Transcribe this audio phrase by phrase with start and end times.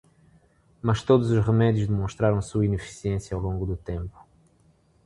[0.81, 4.17] Mas todos os remédios demonstraram sua ineficiência ao longo do tempo.